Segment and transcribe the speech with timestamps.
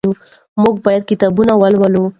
[0.61, 2.03] موږ باید کتابونه ولولو.